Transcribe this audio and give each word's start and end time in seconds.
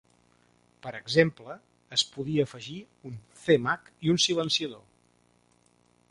Per 0.85 0.91
exemple, 0.99 1.57
es 1.97 2.03
podia 2.15 2.45
afegir 2.49 2.77
un 3.09 3.19
C-mag 3.41 3.91
i 4.07 4.13
un 4.15 4.19
silenciador. 4.25 4.83